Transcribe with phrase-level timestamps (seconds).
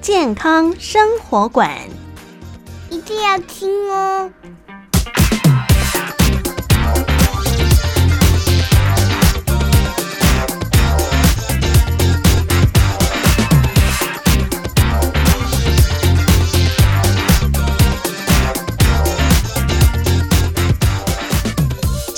[0.00, 1.78] 健康生活馆，
[2.88, 4.30] 一定要听哦。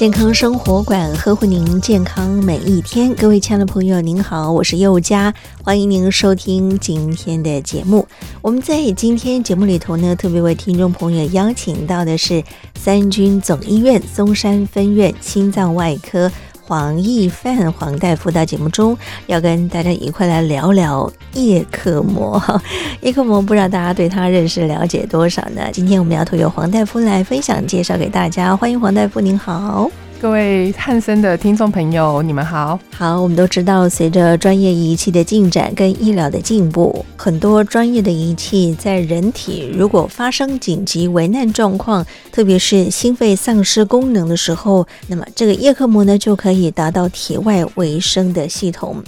[0.03, 8.05] 健康生活馆呵护您健康每一天，各位亲爱的朋友，您好，我是佑佳，欢迎您收听今天的节目。
[8.41, 12.43] 我们在今天节目里头呢，特别为听众朋友邀请到的是
[12.75, 16.29] 三军总医院嵩山分院心脏外科。
[16.65, 18.97] 黄义范黄大夫到节目中
[19.27, 22.41] 要跟大家一块来聊聊叶克膜。
[23.03, 25.69] 叶克膜不知道大家对他认识了解多少呢？
[25.73, 29.91] 今天我们要托由黄大夫来分享介绍给大家，欢迎黄大夫，您好。
[30.23, 32.79] 各位汉森的听众朋友，你们好。
[32.93, 49.03] 好，我们都知道，随着专业仪器的进展跟医疗的进步，很多专业的仪器在人体如果发生紧急危难状况，特别是心肺丧失功能的时候，那么这个叶克膜呢就可以达到体外维生的系统。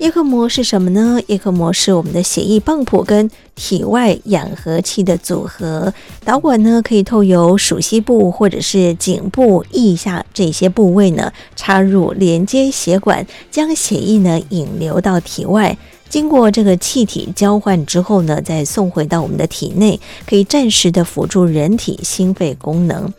[0.00, 1.20] 叶克膜是什么呢？
[1.26, 5.92] 叶克膜是我们的血液泵浦跟体外氧合器的组合。
[6.24, 15.76] 导管呢，可以透由鼠蹊部或者是颈部、腋下这些部位呢，插入连接血管，将血液呢引流到体外。
[16.08, 23.12] 经过这个气体交换之后呢，再送回到我们的体内，可以暂时的辅助人体心肺功能。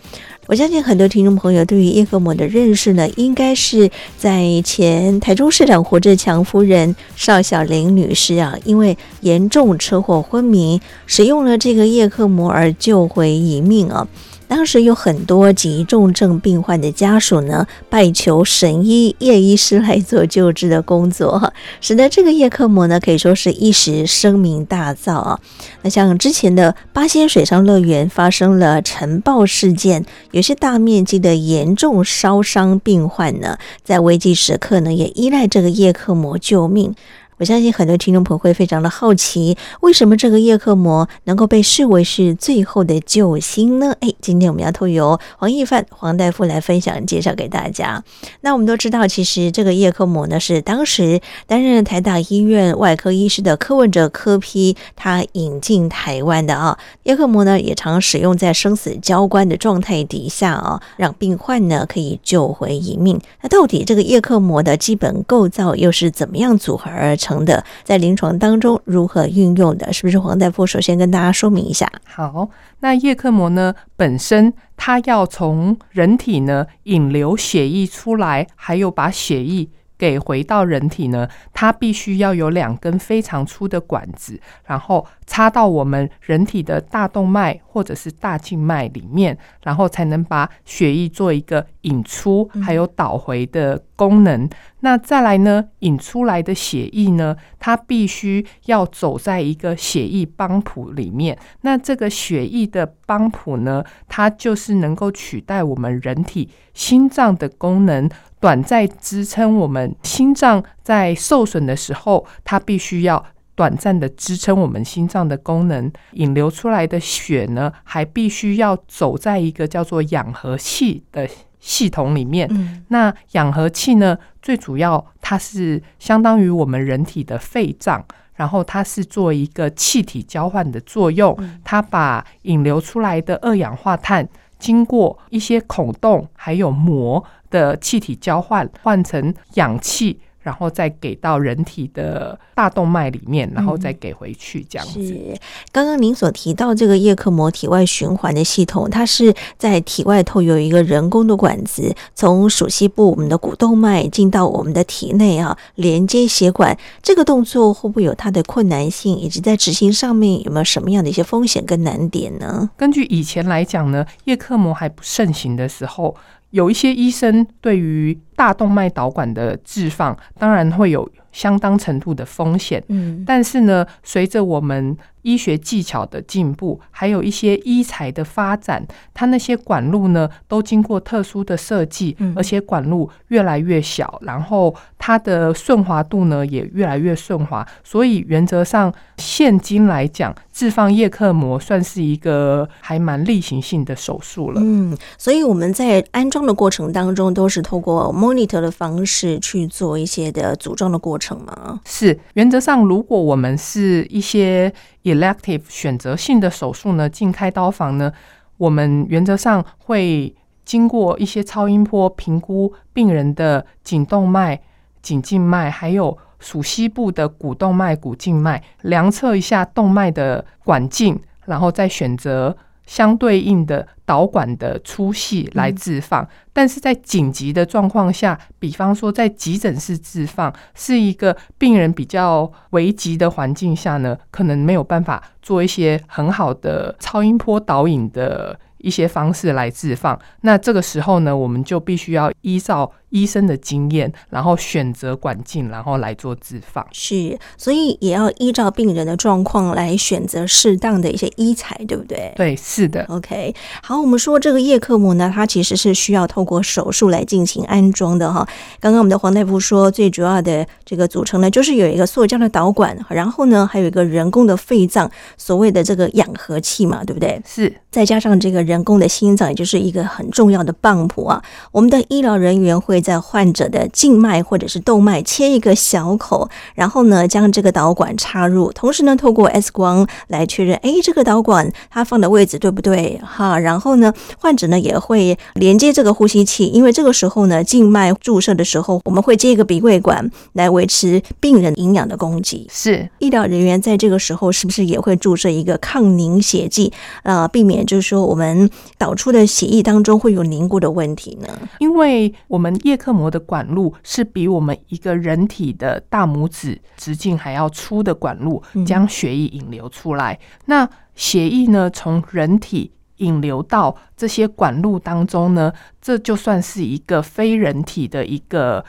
[0.52, 14.06] 我相信很多听众朋友对于叶克膜的认识呢，应该是在前台中市长胡志强夫人邵小玲女士啊，因为严重车祸昏迷，使用了这个叶克膜而救回一命啊。
[14.52, 25.40] 当时有很多急重症病患的家属呢，拜求神医叶医师来做救治的工作，使得这个叶克膜呢，可以说是一时声名大噪啊。
[25.84, 36.94] 那像之前的八仙水上乐园发生了尘爆事件，有些大面积的严重烧伤病患呢，在危机时刻呢，也依赖这个叶克膜救命。
[37.42, 43.96] 我相信很多听众朋友会非常的好奇，为什么这个叶克膜能够被视为是最后的救星呢？
[44.00, 48.04] 哎，今天我们要透由黄义范黄大夫来分享介绍给大家。
[48.42, 56.78] 那我们都知道，其实这个叶克膜呢，是当时担任台大医院外科医师的柯文哲柯 P 他引进台湾的啊。
[57.06, 63.20] 叶克膜呢，也常使用在生死交关的状态底下啊，让病患呢可以救回一命。
[63.42, 67.31] 那到底这个叶克膜的基本构造又是怎么样组合而成？
[67.44, 71.90] 的在临床当中如何运用的，是不是黄大夫首先跟大家说明一下？
[72.06, 72.50] 好，
[72.80, 79.70] 那叶克膜呢，本身它要从人体呢引流血液出来，还有把血液
[80.02, 94.44] 给回到人体呢，它必须要有两根非常粗的管子，然后插到我们人体的大动脉或者是大静脉里面，然后才能把血液做一个引出，还有导回的功能。
[94.44, 94.50] 嗯。
[94.80, 101.38] 那再来呢，引出来的血液呢，它必须要走在一个血液帮谱里面。
[101.62, 108.10] 那这个血液的帮谱呢，它就是能够取代我们人体心脏的功能。
[108.42, 115.90] 短暂支撑我们心脏在受损的时候，它必须要短暂的支撑我们心脏的功能。
[116.14, 122.48] 引流出来的血呢，还必须要走在一个叫做氧合器的系统里面。
[122.50, 134.28] 嗯、那氧合器呢，最主要它是相当于我们人体的肺脏，然后它是做一个气体交换的作用，它把引流出来的二氧化碳
[134.62, 137.22] 经过一些孔洞还有膜。
[137.52, 145.06] 的气体交换换成氧气，然后再给到人体的大动脉里面，然后再给回去，这样子。
[145.06, 145.40] 是
[145.72, 156.78] 刚刚您所提到这个叶克膜体外循环的系统，它是在体外头有一个人工的管子，从鼠蹊部我们的股动脉进到我们的体内啊，连接血管。
[157.02, 162.70] 这个动作会不会有它的困难性，以及在执行上面有没有什么样的一些风险跟难点呢？
[162.76, 166.16] 根据以前来讲呢，叶克膜还不盛行的时候。
[166.52, 172.84] 有一些医生对于大动脉导管的置放，当然会有相当程度的风险。
[172.88, 178.84] 嗯，但是呢，随着我们医学技巧的进步，还有一些医材的发展，
[179.14, 187.64] 它那些管路呢，都经过特殊的设计，而且管路越来越小，然后它的顺滑度呢也越来越顺滑。
[187.84, 194.60] 所以原则上，现今来讲，置放叶克膜算是一个还蛮例行性的手术了。
[194.64, 201.80] 嗯，所以我们在安装的过程当中，都是透过 monitor 的方式去做一些的组装的过程吗？
[201.86, 204.74] 是，原则上，如果我们是一些
[205.04, 208.12] elective 选择性的手术呢，进开刀房呢，
[208.58, 210.34] 我们原则上会
[210.64, 214.62] 经过一些超音波评估病人的颈动脉、
[215.02, 222.56] 颈静脉，还有属膝部的股动脉、股静脉，量测一下动脉的管径，然后再选择。
[222.92, 240.20] 相对应的导管的粗细来置放，但是在紧急的状况下，比方说在急诊室置放，是一个病人比较危急的环境下呢，可能没有办法做一些很好的超音波导引的一些方式来置放。
[240.42, 242.92] 那这个时候呢，我们就必须要依照。
[243.12, 246.86] 医生的经验，然后选择管径，然后来做置放。
[246.92, 252.34] 是，所以也要依照病人的状况来选择适当的一些医材，对不对？
[252.36, 253.06] 对，是的。
[253.10, 253.54] OK，
[253.84, 258.48] 好，我们说这个叶克膜呢，它其实是需要透过手术来进行安装的哈。
[258.80, 267.42] 刚刚我们的黄大夫说，最主要的这个组成呢，就是有一个塑胶的导管，然后呢，还有一个人工的肺脏，所谓的这个氧合器嘛，对不对？
[267.46, 271.44] 是，再加上这个人工的心脏，也就是一个很重要的泵浦啊。
[271.72, 283.20] 我们的医疗人员会在患者的静脉或者是动脉切一个小口，然后呢，将这个导管插入，同时呢，透过 X 光来确认，哎，这个导管它放的位置对不对？
[283.24, 292.68] 哈，然后呢，患者呢也会连接这个呼吸器，因为这个时候呢，静脉注射的时候，我们会接一个鼻胃管来维持病人营养的供给。
[292.70, 296.92] 是，医疗人员在这个时候是不是也会注射一个抗凝血剂？
[297.24, 301.48] 呃，避免就是说我们导出的血液当中会有凝固的问题呢？
[301.80, 310.38] 因为我们叶克膜的管路是比我们一个人体的大拇指直径还要粗的管路，将血液引流出来。
[310.66, 315.72] 那血液呢，从人体引流到这些管路当中呢，
[316.02, 318.84] 这就算是一个非人体的一个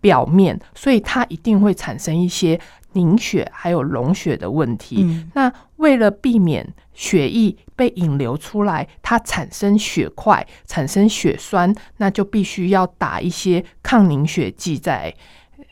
[0.00, 2.60] 表面，所以它一定会产生一些
[2.92, 5.26] 凝血还有溶血的问题。
[5.34, 15.14] 那为了避免血液被引流出来，它产生血块、产生血栓，那就必须要打一些抗凝血剂在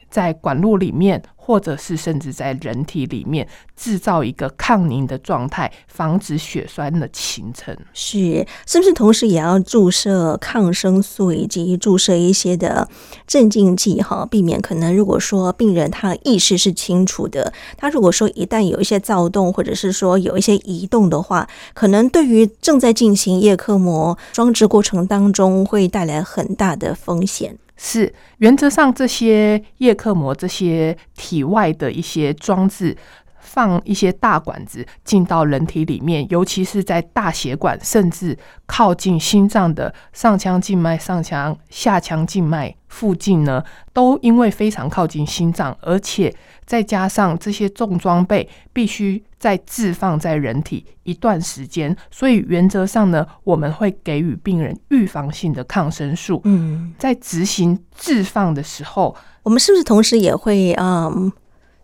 [0.08, 1.20] 在管路里面。
[1.46, 3.46] 或者是甚至在人体里面
[3.76, 7.76] 制造一个抗凝的状态，防止血栓的形成。
[7.92, 12.88] 是，是不是同时也要注射抗生素以及注射一些的
[13.26, 14.00] 镇静剂？
[14.00, 27.58] 哈，避免可能如果说病人他意识是清楚的，他如果说一旦有一些躁动，或者是说有一些移动的话，可能对于正在进行叶克膜装置过程当中会带来很大的风险。
[27.76, 32.96] 是，原则上这些叶克膜这些体外的一些装置，
[33.44, 38.36] 放一些大管子进到人体里面，尤其是在大血管，甚至
[38.66, 43.62] 靠近心脏的上腔静脉、上腔下腔静脉附近呢，
[43.92, 56.40] 都因为非常靠近心脏，而且再加上这些重装备必须再置放在人体一段时间，所以原则上呢，我们会给予病人预防性的抗生素。
[56.44, 61.30] 嗯，在执行置放的时候，我们是不是同时也会嗯？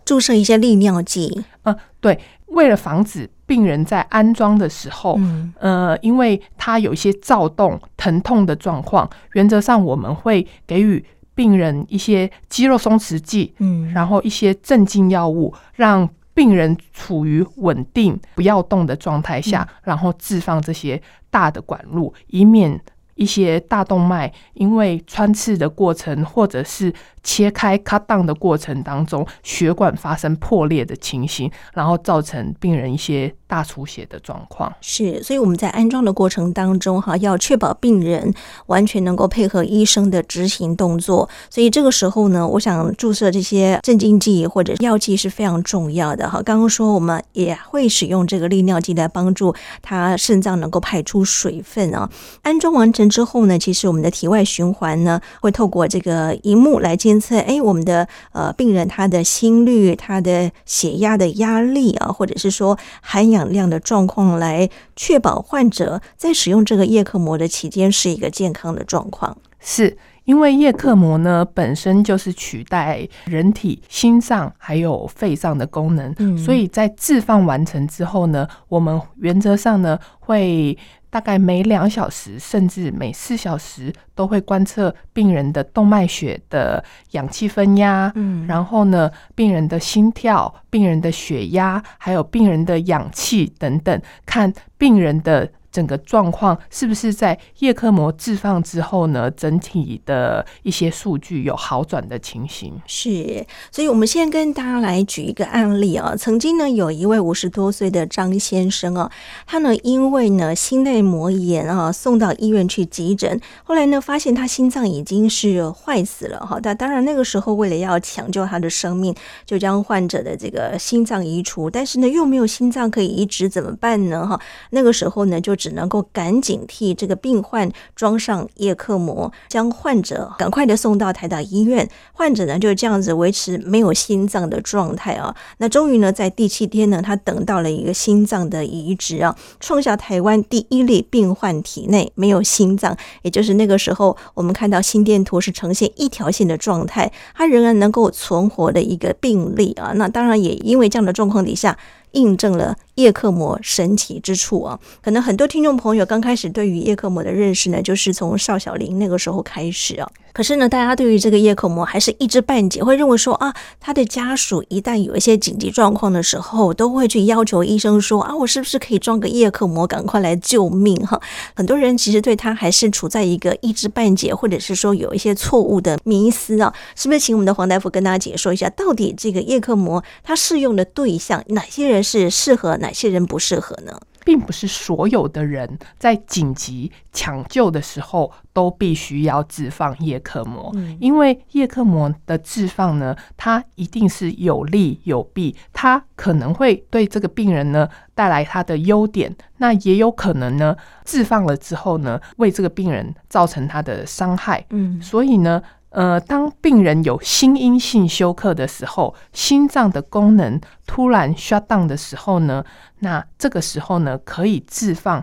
[0.05, 11.05] 注射一些利尿剂，嗯，对，为了防止病人在安装的时候，嗯，呃，因为他有一些躁动、疼痛的状况，原则上我们会给予
[11.35, 22.81] 病人一些肌肉松弛剂，嗯，然后一些镇静药物，让病人处于稳定、不要动的状态下，嗯，然后置放这些大的管路，以免
[23.15, 34.73] 一些大动脉因为穿刺的过程，或者是切开 cut down 的过程当中，血管发生破裂的情形，然后造成病人一些大出血的状况。
[34.81, 38.33] 是，所以我们在安装的过程当中，哈，要确保病人
[38.67, 41.29] 完全能够配合医生的执行动作。
[41.51, 46.29] 所以这个时候呢，我想注射这些镇静剂或者药剂是非常重要的。
[46.31, 52.09] 哈，刚刚说我们也会使用这个利尿剂来帮助他肾脏能够排出水分啊。
[52.43, 57.10] 安装完成之后呢，其实我们的体外循环呢，会透过这个荧幕来进。
[57.11, 69.37] 监测哎，我们的呃病人他的心率、他的血压的压力啊，或者是说含氧量的状况，来确保患者在使用这个叶克膜的期间是一个健康的状况。
[69.59, 69.99] 是。
[70.25, 80.77] 因为叶克膜呢，本身就是取代人体心脏还有肺脏的功能，嗯，所以在置放完成之后呢，我们原则上呢会
[81.11, 95.51] 大概每两小时甚至每四小时都会观测病人的动脉血的氧气分压，嗯，然后呢病人的心跳、病人的血压，还有病人的氧气等等，看病人的。
[95.73, 99.31] 整个状况是不是在叶克膜置放之后呢？
[99.31, 102.75] 整体的一些数据有好转的情形。
[102.87, 106.15] 是，所以我们先跟大家来举一个案例啊。
[106.17, 109.11] 曾经呢，有一位五十多岁的张先生啊，
[109.47, 116.59] 他呢因为呢心内膜炎啊，送到医院去急诊，后来呢发现他心脏已经是坏死了哈。
[116.61, 119.15] 但当然那个时候为了要抢救他的生命，
[119.47, 124.27] 就将患者的这个心脏移除，但是呢又没有心脏可以移植，怎么办呢？
[124.27, 125.55] 哈，那个时候呢就。
[125.61, 131.87] 只能够赶紧替这个病患装上叶克膜，将患者赶快的送到台大医院。
[132.15, 135.37] 患者呢就这样子维持没有心脏的状态啊。
[135.59, 149.93] 那终于呢，在第七天呢，他等到了一个心脏的移植啊，创下台湾第一例病患体内没有心脏，也就是那个时候我们看到心电图是呈现一条线的状态，他仍然能够存活的一个病例啊。
[149.95, 151.77] 那当然也因为这样的状况底下。
[152.13, 154.79] 印证了叶克膜神奇之处啊！
[155.03, 160.11] 可能很多听众朋友刚开始对于叶克膜的认识呢，就是从邵小林那个时候开始啊。
[160.33, 171.21] 可是呢，大家对于这个叶克膜还是一知半解，会认为说啊，他的家属一旦有一些紧急状况的时候，都会去要求医生说啊，我是不是可以装个叶克膜，赶快来救命哈？
[171.55, 176.73] 很多人其实对他还是处在一个一知半解，或者是说有一些错误的迷思啊。
[176.95, 177.21] 是不是？
[177.21, 183.99] 请我们的黄大夫跟大家解说一下，到底这个叶克膜它适用的对象，哪些人是适合，哪些人不适合呢？
[184.23, 205.63] 并不是所有的人在紧急抢救的时候都必须要置放叶克膜，嗯，因为叶克膜的置放呢，它一定是有利有弊，它可能会对这个病人呢带来它的优点，那也有可能呢置放了之后呢，为这个病人造成他的伤害，嗯，所以呢。
[205.91, 212.65] 呃，当病人有心因性休克的时候，心脏的功能突然 shut down 的时候呢，
[213.01, 215.21] 那这个时候呢，可以置放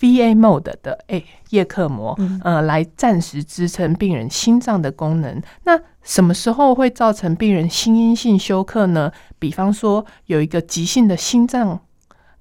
[0.00, 5.40] VA mode 的诶叶克膜，呃，来暂时支撑病人心脏的功能。
[5.64, 9.12] 那什么时候会造成病人心因性休克呢？
[9.38, 11.78] 比方说有一个急性的心脏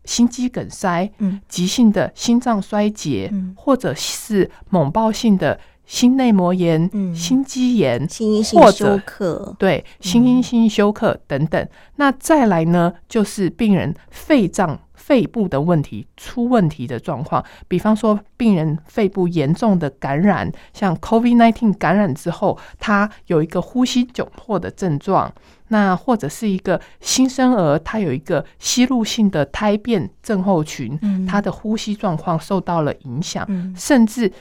[0.06, 5.60] 心肌梗塞，嗯，急性的心脏衰竭，嗯，或者是猛暴性的。
[5.86, 11.62] 心内膜炎、嗯、心肌炎，心因性休克，对，心因性休克等等。
[11.62, 25.34] 嗯、那再来呢，就是病人肺脏、肺部的问题出问题的状况，比方说病人肺部严重的感染，像 COVID-19 感染之后，他有一个呼吸窘迫的症状，
[25.68, 34.32] 那或者是一个新生儿，他有一个吸入性的胎变症候群，嗯、他的呼吸状况受到了影响，嗯、甚至。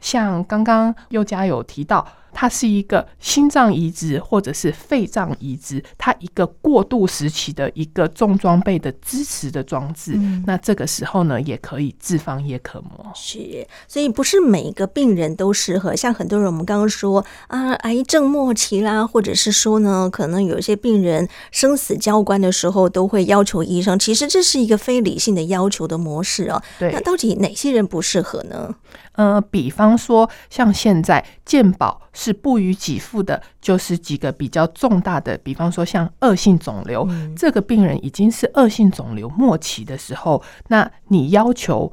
[0.00, 2.06] 像刚刚宥嘉有提到。
[2.30, 10.12] 它是一个心脏移植或者是肺脏移植，它一个过渡时期的一个重装备的支持的装置。
[10.14, 13.10] 嗯、那这个时候呢，也可以置放叶可膜。
[13.14, 15.96] 是，所以不是每一个病人都适合。
[15.96, 23.98] 像很多人，我们刚刚说啊，癌症末期啦，或者是说呢，可能有一些病人生死交关的时候，都会要求医生。
[23.98, 26.62] 其实这是一个非理性的要求的模式啊。
[26.78, 26.92] 对。
[26.92, 28.76] 那到底哪些人不适合呢？
[29.18, 32.00] 呃，比方说像现在健保。
[32.18, 41.92] 是不予给付的，就是几个比较重大的，比方说像恶性肿瘤，嗯、这个病人已经是恶性肿瘤末期的时候，那你要求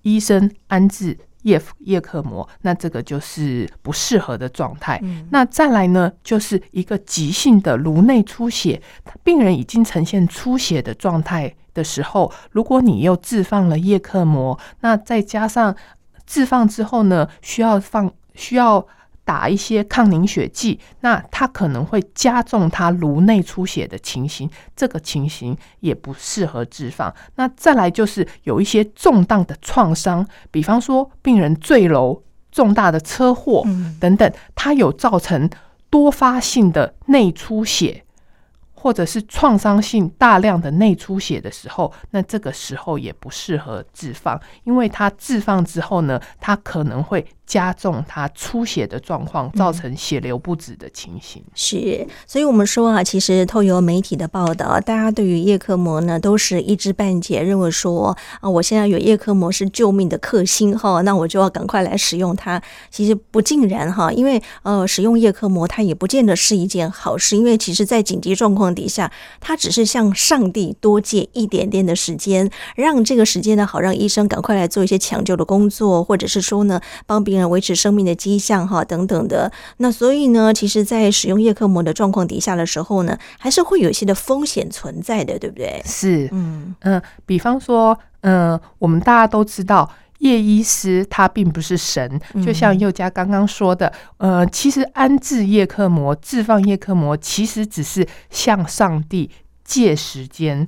[0.00, 4.98] 医生安置叶叶克膜，那这个就是不适合的状态。
[5.02, 8.80] 嗯、那再来呢，就是一个急性的颅内出血，
[9.22, 15.76] 病人已经呈现出血的状态的时候，如果你又置放了叶克膜，那再加上
[16.30, 18.86] 置放之后呢，需要放需要。
[19.22, 27.14] 打一些抗凝血剂，那它可能会加重它颅内出血的情形，这个情形也不适合置放。
[27.36, 32.20] 那再来就是有一些重大的创伤，比方说病人坠楼、
[32.50, 33.64] 重大的车祸
[34.00, 35.48] 等等，它有造成
[35.90, 38.04] 多发性的内出血。
[38.82, 51.42] 或者是创伤性大量的内出血的时候，那这个时候也不适合置放，因为它置放之后呢，它可能会加重他出血的状况，造成血流不止的情形。
[51.44, 62.62] 嗯、是，所以我们说啊，其实透过媒体的报道，大家对于叶克膜呢都是一知半解，认为说啊，我现在有叶克膜是救命的克星哈，那我就要赶快来使用它。
[62.88, 77.39] 其实不尽然哈，因为呃，使用叶克膜它也不见得是一件好事，因为其实在紧急状况底下，它只是向上帝多借一点点的时间，让这个时间呢好让医生赶快来做一些抢救的工作，或者是说呢帮病人。
[77.48, 85.80] 维持生命的迹象哈等等的，那所以呢，其实，在使用叶克膜的状况底下的时候呢，还是会有一些的风险存在的，对不对？
[85.84, 99.30] 是，嗯嗯、呃，比方说，嗯、呃，我们大家都知道，叶医师他并不是神，就像佑嘉刚刚说的，呃，其实安置叶克膜、置放叶克膜，其实只是向上帝
[99.64, 100.66] 借时间，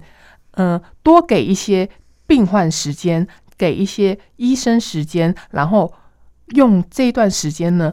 [0.53, 1.89] 嗯、呃，多给一些
[2.27, 3.27] 病患时间，
[3.57, 5.93] 给一些医生时间，然后。
[6.53, 7.93] 用这段时间呢，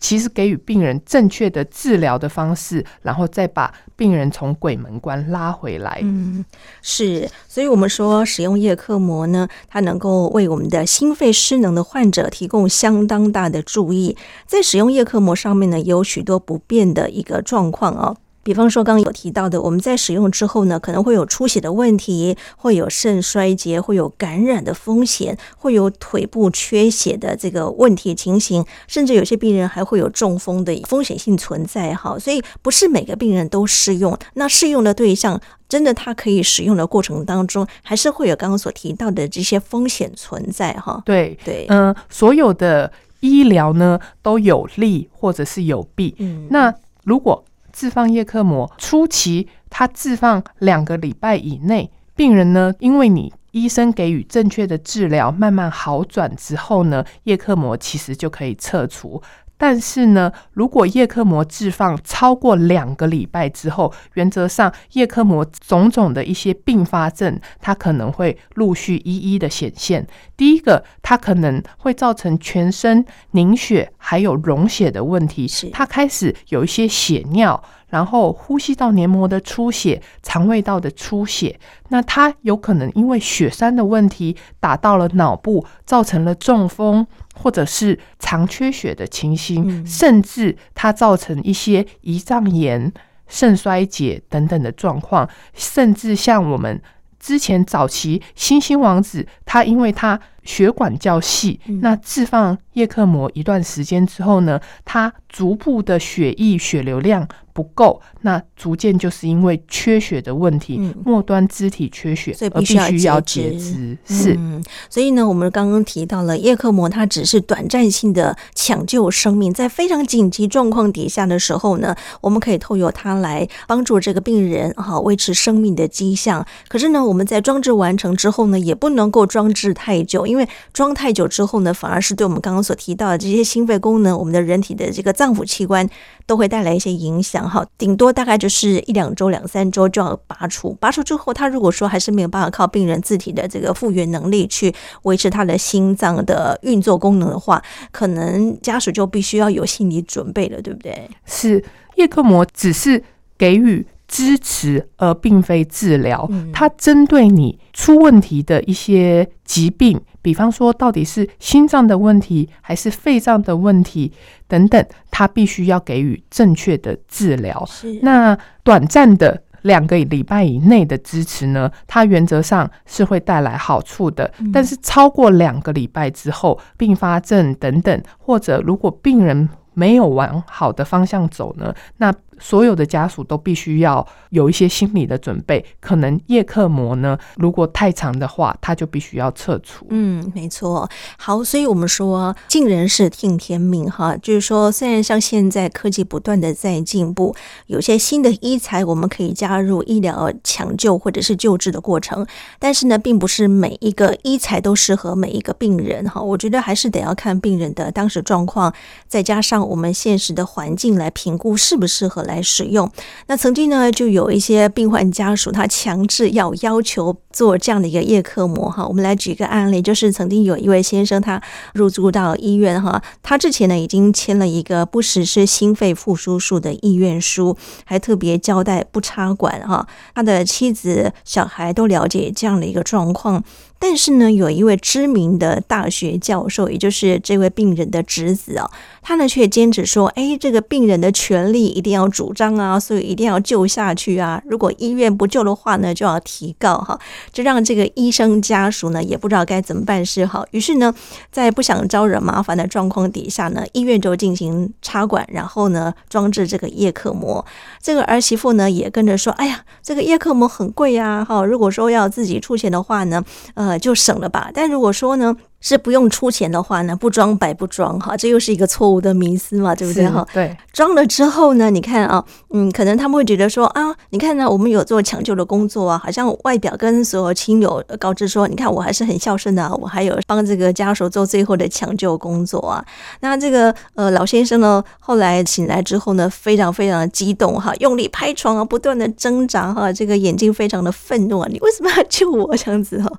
[0.00, 6.00] 其实给予病人正确的治疗的方式，然后再把病人从鬼门关拉回来。
[6.02, 6.44] 嗯，
[6.82, 14.16] 是，所以我们说使用叶克膜呢，它能够为我们的心肺失能的患者提供相当大的注意。
[14.46, 18.16] 在使用叶克膜上面呢，有许多不便的一个状况哦。
[18.44, 31.94] 比方说，刚刚有提到的，我们在使用之后呢，可能会有出血的问题，会有肾衰竭，会有感染的风险，会有腿部缺血的这个问题情形，甚至有些病人还会有中风的风险性存在。
[31.94, 34.16] 哈，所以不是每个病人都适用。
[34.34, 40.74] 那适用的对象，真的他可以使用的过程当中，还是会有刚刚所提到的这些风险存在。
[40.74, 46.14] 哈，对对，嗯、呃，所有的医疗呢都有利或者是有弊。
[46.18, 46.74] 嗯，那
[47.04, 47.42] 如果
[47.74, 59.20] 置放叶克膜初期，它置放两个礼拜以内，病人呢，因为你医生给予正确的治疗，慢慢好转之后呢，叶克膜其实就可以撤除。
[59.56, 70.06] 但是呢，如果叶克膜置放超过两个礼拜之后，原则上叶克膜种种的一些并发症，它可能会陆续一一的显现。
[70.36, 77.62] 第一个，它可能会造成全身凝血还有溶血的问题，它开始有一些血尿。
[77.94, 81.56] 然后呼吸道黏膜的出血、肠胃道的出血，
[81.90, 92.92] 那它有可能因为血栓的问题打到了脑部，造成了中风或者是肠缺血的情形，甚至它造成一些胰脏炎、
[93.28, 96.82] 肾衰竭等等的状况，甚至像我们
[97.20, 113.96] 之前早期星星王子，他因为他血管较细，那置放叶克膜一段时间之后呢，它逐步的血液血流量不够，那逐渐就是因为缺血的问题，嗯、末端肢体缺血，所以必须要截肢。
[114.04, 126.44] 是、嗯，所以呢，我们刚刚提到了叶克膜，它只是短暂性的抢救生命，在非常紧急状况底下的时候呢，我们可以透过它来帮助这个病人哈维持生命的迹象。
[126.68, 135.88] 可是呢，我们在装置完成之后呢，也不能够装置太久，因为装太久之后呢，反而是对我们刚刚所提到的这些心肺功能、我们的人体的这个脏腑器官
[136.26, 137.48] 都会带来一些影响。
[137.48, 140.76] 哈，顶多大概就是一两周、两三周就要拔除。
[140.80, 151.08] 拔除之后，他如果说还是没有办法靠病人自体的这个复原能力去维持他的心脏的运作功能的话，可能家属就必须要有心理准备了，对不对？
[151.24, 151.62] 是，
[151.96, 153.02] 叶克膜只是
[153.36, 156.28] 给予支持，而并非治疗。
[156.52, 160.00] 它针对你出问题的一些疾病。
[160.24, 164.10] 比方说，到底是心脏的问题还是肺脏的问题
[164.48, 167.62] 等等，他必须要给予正确的治疗。
[167.66, 168.00] 是。
[168.00, 174.32] 那短暂的两个礼拜以内的支持呢，它原则上是会带来好处的。
[174.38, 174.50] 嗯。
[174.50, 182.10] 但是超过两个礼拜之后，并发症等等，或者如果病人没有往好的方向走呢，那。
[182.38, 189.86] 所有的家属都必须要有一些心理的准备，可能叶克膜呢，如果太长的话，它就必须要撤除。
[189.90, 190.88] 嗯，没错。
[191.16, 202.26] 好，所以我们说尽人事听天命哈，就是说，虽然像现在科技不断的在进步，有些新的医材我们可以加入医疗抢救或者是救治的过程，
[202.58, 206.20] 但是呢，并不是每一个医材都适合每一个病人哈。
[206.20, 208.74] 我觉得还是得要看病人的当时状况，
[209.06, 212.23] 再加上我们现实的环境来评估适不适合。
[212.24, 212.90] 来使用。
[213.26, 218.86] 那曾经呢，就有一些病患家属，他强制要要求做这样的一个叶克膜哈。
[218.86, 221.40] 我们来举一个案例，就是曾经有一位先生，他
[221.74, 229.86] 入住到医院哈，他之前呢已经签了一个不实施心肺复苏术的意愿书，还特别交代不插管哈。
[230.14, 233.42] 他的妻子、小孩都了解这样的一个状况。
[233.78, 238.70] 但是呢，有一位知名的大学教授，也就是这位病人的侄子啊，
[239.02, 244.42] 他呢却坚持说：“哎，这个病人的权利一定要主张啊，所以一定要救下去啊！
[244.46, 246.98] 如果医院不救的话呢，就要提告哈。”
[247.30, 250.46] 这让这个医生家属呢也不知道该怎么办是好。
[250.52, 250.94] 于是呢，
[251.30, 257.44] 在不想招惹麻烦的状况底下呢，医院就进行插管，然后呢装置这个叶克膜。
[257.82, 261.44] 这个儿媳妇呢也跟着说：“哎呀，这个叶克膜很贵呀，哈！
[261.44, 264.50] 如果说要自己出钱的话呢，呃。”呃就省了吧。
[264.54, 270.24] 但如果说呢，是不用出钱的话呢，不装白不装哈，这又是一个错误的迷思嘛，对不对哈？
[270.34, 282.84] 对，装了之后呢，你看啊，嗯，可能他们会觉得说啊，你看呢，我们有做抢救的工作啊，好像外表跟所有亲友告知说，你看我还是很孝顺的啊，我还有帮这个家属做最后的抢救工作啊。
[283.20, 293.10] 那这个呃老先生呢，后来醒来之后呢，非常非常的激动哈，用力拍床啊，不断的挣扎哈，这个眼睛非常的愤怒啊，你为什么要救我这样子哈？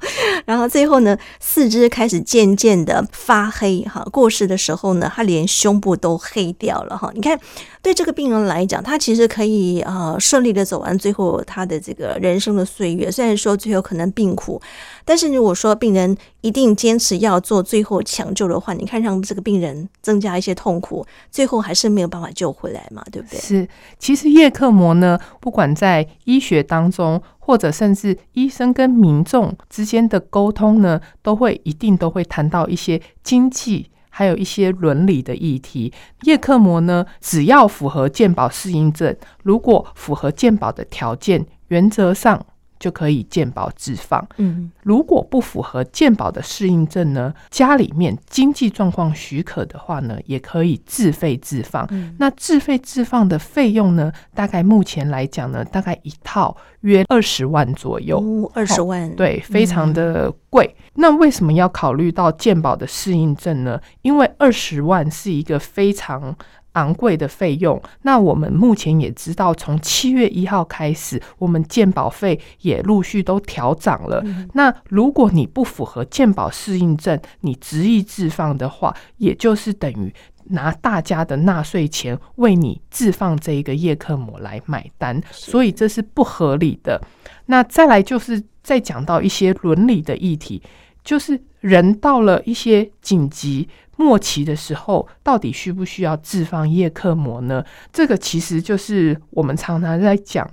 [0.45, 2.23] 然后最后呢，四肢开始。
[2.35, 7.09] 渐渐的发黑哈，过世的时候呢，他连胸部都黑掉了哈。
[7.15, 7.39] 你看，
[7.81, 13.09] 对这个病人来讲，他其实可以呃顺利的走完最后他的这个人生的岁月。
[13.09, 14.61] 虽然说最后可能病苦，
[15.05, 23.39] 但是如果说病人一定坚持要做最后抢救的话，你看让这个病人增加一些痛苦，最后还是没有办法救回来嘛，对不对？
[23.39, 27.21] 是，其实叶克膜呢，不管在医学当中。
[27.47, 35.93] 或者甚至医生跟民众之间的沟通呢，都会一定都会谈到一些经济，还有一些伦理的议题。
[36.23, 42.43] 叶克膜呢，只要符合健保适应症，如果符合健保的条件，原则上。
[42.79, 44.25] 就可以健保置放。
[44.37, 51.87] 嗯，如果不符合健保的适应症呢，家里面经济状况许可的话呢，也可以自费置放。
[51.91, 58.17] 嗯，那自费置放的费用呢，大概目前来讲呢，大概一套约二十万左右。
[58.19, 60.75] 哦，二十万，对，非常的贵。
[60.77, 63.79] 嗯，那为什么要考虑到健保的适应症呢？
[64.01, 66.35] 因为二十万是一个非常。
[66.75, 74.21] 昂贵的费用，那我们目前也知道，从七月一号开始，我们健保费也陆续都调涨了。
[74.25, 74.47] 嗯。
[74.53, 80.13] 那如果你不符合健保适应症，你执意置放的话，也就是等于
[80.49, 87.01] 拿大家的纳税钱为你置放这一个叶克膜来买单，所以这是不合理的。
[87.47, 90.61] 那再来就是再讲到一些伦理的议题，
[91.03, 93.67] 就是人到了一些紧急。
[93.97, 97.63] 末期的时候，到底需不需要置放叶克膜呢？
[97.93, 100.49] 这个其实就是我们常常在讲，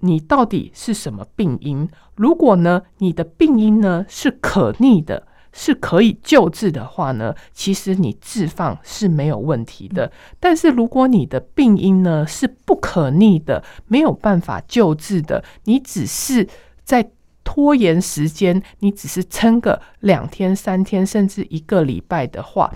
[0.00, 1.88] 你到底是什么病因？
[2.14, 10.12] 如果呢，你的病因呢是可逆的，是可以救治的话呢，其实你置放是没有问题的。
[10.38, 16.46] 但是如果你的病因呢是不可逆的，没有办法救治的，你只是
[16.84, 17.10] 在。
[17.44, 22.72] 拖延时间，你只是撑个两天、三天，甚至一个礼拜的话，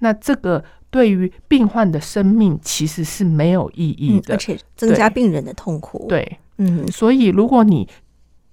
[0.00, 6.06] 那这个对于病患的生命其实是没有意义的，嗯，而且增加病人的痛苦。
[6.08, 7.88] 对，嗯，所以如果你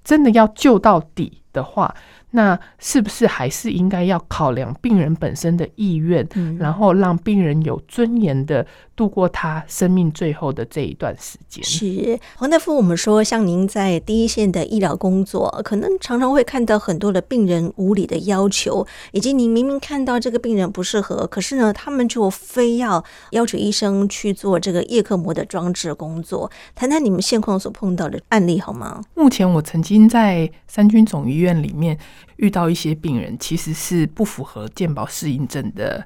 [0.04, 1.94] 真的要救到底的话，
[2.32, 11.64] 那是不是还是应该要考量病人本身的意愿，嗯，然后让病人有尊严的度过他生命最后的这一段时间？
[11.64, 26.50] 是黄大夫，我们说，像您在第一线的医疗工作，可能常常会看到很多的病人无理的要求，以及您明明看到这个病人不适合，可是呢，他们就非要要求医生去做这个叶克膜的装置工作。
[26.74, 29.02] 谈谈你们现况所碰到的案例好吗？
[29.14, 31.98] 目前我曾经在三军总医院里面。
[32.38, 36.06] 遇到一些病人其实是不符合健保适应症的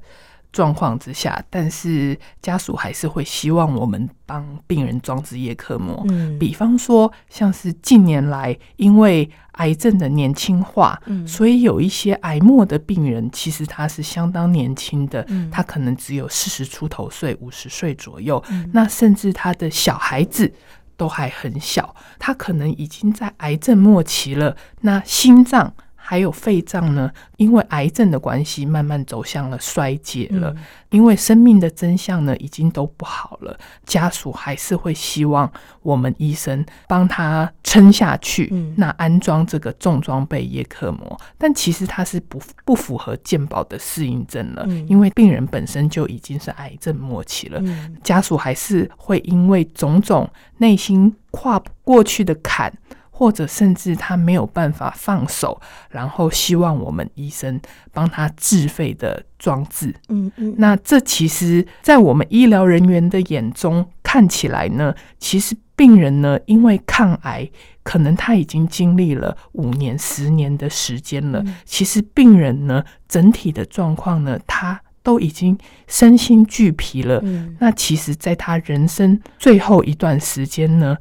[0.51, 6.03] 状况之下，但是家属还是会希望我们帮病人装置叶克膜。
[6.09, 20.51] 嗯，比方说像是近年来因为癌症的年轻化，嗯，所以有一些癌末的病人其实他是相当年轻的，嗯，他可能只有四十出头岁、五十岁左右，嗯，那甚至他的小孩子
[20.97, 25.73] 都还很小，他可能已经在癌症末期了，那心脏。
[26.09, 30.49] 还有肺脏呢，因为癌症的关系，慢慢走向了衰竭了。
[30.57, 35.47] 嗯、因为生命的真相呢，已经都不好了，家属还是会希望
[35.83, 38.49] 我们医生帮他撑下去。
[38.51, 52.73] 嗯、那安装这个重装备叶克膜，但其实它是不不符合健保的适应症了，嗯、因为病人本身就已经是癌症末期了，嗯、家属还是会因为种种内心跨不过去的坎。
[53.19, 57.59] 或者甚至他没有办法放手，然后希望我们医生
[57.91, 59.93] 帮他自费的装置。
[60.07, 67.49] 嗯嗯，那这其实，在我们医疗人员的眼中看起来呢，其实病人呢，因为抗癌，
[67.83, 71.43] 可能他已经经历了五年、十年的时间了。
[71.45, 77.19] 嗯、其实病人呢，整体的状况呢，他都已经身心俱疲了。
[77.23, 80.95] 嗯、那其实，在他人生最后一段时间呢，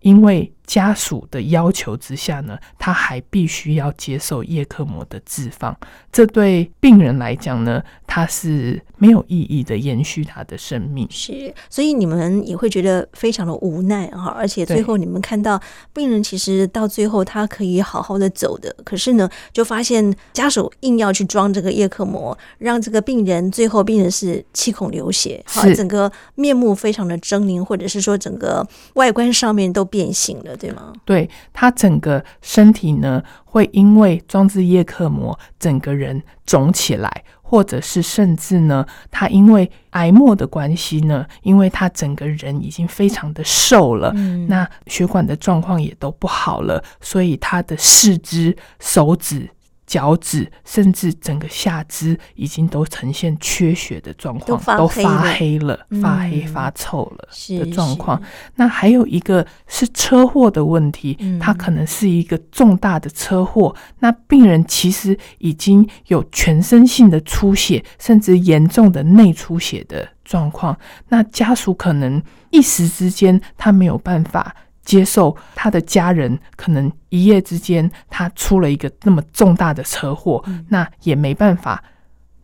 [0.00, 5.76] 因为家属的要求之下呢，他还必须要接受叶克膜的置放。
[6.10, 11.06] 这对病人来讲呢，他是没有意义的，延续他的生命。
[11.10, 14.26] 是，所以你们也会觉得非常的无奈哈。
[14.28, 15.60] 而且最后你们看到
[15.92, 30.51] 病人其实到最后他可以好好的走的，可是呢，就发现家属硬要去装这个叶克膜，让这个病人最后病人是气孔流血，好，整个面目非常的狰狞，或者是说整个外观上面都变形了。
[30.56, 30.92] 对吗？
[31.04, 49.48] 对，他整个身体呢，会因为装置叶克膜，整个人肿起来，或者是甚至呢，他因为癌末的关系呢，因为他整个人已经非常的瘦了，嗯、那血管的状况也都不好了，所以他的四肢、手指。
[49.92, 57.28] 脚趾甚至整个下肢已经都呈现缺血的状况，都发黑了，发黑发臭了
[57.58, 58.18] 的状况。
[58.54, 63.76] 那还有一个是车祸的问题，它可能是一个重大的车祸。
[63.98, 70.74] 那病人其实已经有全身性的出血，甚至严重的内出血的状况。
[71.10, 74.56] 那家属可能一时之间他没有办法。
[74.84, 81.82] 接受他的家人可能一夜之间他出了一个那么重大的车祸，嗯、那也没办法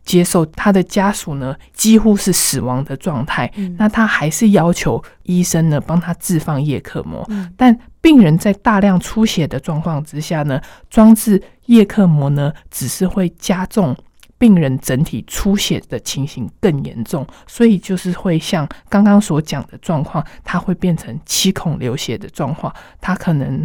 [0.03, 13.95] 接受他的家属呢几乎是死亡的状态，嗯、那他还是要求医生呢帮他置放叶克膜，嗯、但病人在大量出血的状况之下呢，装置叶克膜呢只是会加重。
[14.39, 23.63] 病人整体出血的情形更严重，所以就是会像刚刚所讲的状况，它会变成七孔流血的状况，它可能